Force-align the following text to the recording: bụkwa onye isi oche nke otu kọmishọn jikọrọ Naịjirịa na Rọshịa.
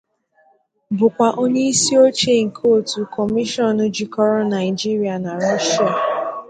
bụkwa 0.97 1.27
onye 1.43 1.61
isi 1.71 1.93
oche 2.05 2.31
nke 2.45 2.63
otu 2.75 2.99
kọmishọn 3.13 3.77
jikọrọ 3.95 4.39
Naịjirịa 4.51 5.15
na 5.23 5.31
Rọshịa. 5.41 5.93